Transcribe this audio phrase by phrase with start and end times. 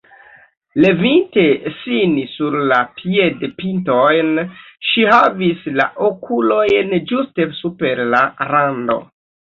[0.83, 1.43] Levinte
[1.81, 4.33] sin sur la piedpintojn,
[4.89, 9.03] ŝi havis la okulojn ĝuste super la rando.